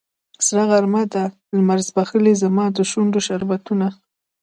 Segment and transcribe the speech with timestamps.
[0.45, 1.23] سره غرمه ده
[1.55, 3.87] لمر ځبیښلې زما د شونډو شربتونه